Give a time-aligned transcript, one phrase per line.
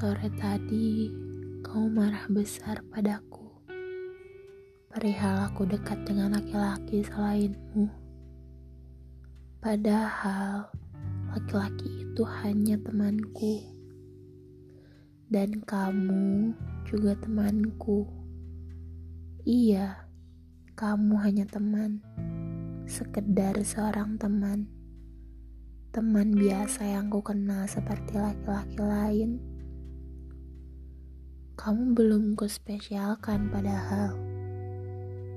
[0.00, 1.12] Sore tadi,
[1.60, 3.52] kau marah besar padaku.
[4.88, 7.84] Perihal aku dekat dengan laki-laki selainmu.
[9.60, 10.72] Padahal,
[11.28, 13.60] laki-laki itu hanya temanku.
[15.28, 16.56] Dan kamu
[16.88, 18.08] juga temanku.
[19.44, 20.08] Iya,
[20.80, 22.00] kamu hanya teman.
[22.88, 24.64] Sekedar seorang teman.
[25.92, 29.59] Teman biasa yang ku kenal seperti laki-laki lain
[31.60, 34.16] kamu belum ku spesialkan padahal.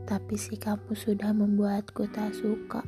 [0.07, 2.79] Tapi sikapmu sudah membuatku tak suka.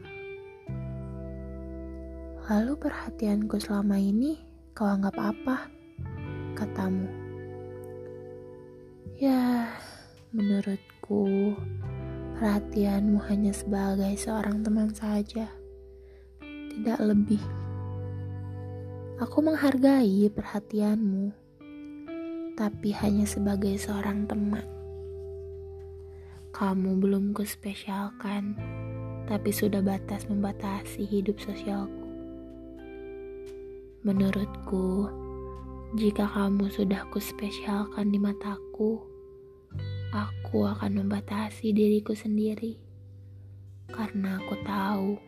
[2.48, 4.40] Lalu perhatianku selama ini
[4.72, 5.68] kau anggap apa?
[6.56, 7.12] Katamu.
[9.20, 9.68] Ya,
[10.32, 11.52] menurutku
[12.40, 15.52] perhatianmu hanya sebagai seorang teman saja.
[16.72, 17.44] Tidak lebih.
[19.20, 21.45] Aku menghargai perhatianmu
[22.56, 24.64] tapi hanya sebagai seorang teman.
[26.56, 28.56] Kamu belum kuspesialkan,
[29.28, 32.08] tapi sudah batas membatasi hidup sosialku.
[34.08, 35.12] Menurutku,
[36.00, 39.04] jika kamu sudah kuspesialkan di mataku,
[40.16, 42.80] aku akan membatasi diriku sendiri.
[43.92, 45.20] Karena aku tahu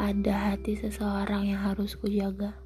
[0.00, 2.56] ada hati seseorang yang harus kujaga.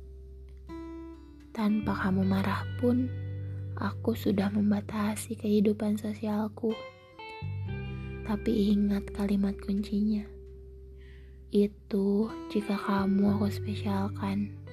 [1.51, 3.24] Tanpa kamu marah pun,
[3.79, 6.75] aku sudah membatasi kehidupan sosialku.
[8.25, 10.25] Tapi ingat kalimat kuncinya.
[11.55, 14.64] Itu jika kamu aku spesialkan.